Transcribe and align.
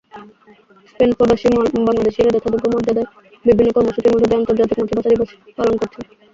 স্পেনপ্রবাসী 0.91 1.47
বাংলাদেশিরা 1.79 2.29
যথাযোগ্য 2.35 2.65
মর্যাদায় 2.73 3.09
বিভিন্ন 3.45 3.69
কর্মসূচির 3.73 4.11
মধ্য 4.13 4.25
দিয়ে 4.25 4.39
আন্তর্জাতিক 4.39 4.77
মাতৃভাষা 4.79 5.11
দিবস 5.13 5.29
পালন 5.57 5.75
করেছেন। 5.77 6.03